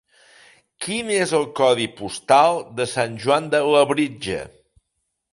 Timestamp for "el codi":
1.39-1.85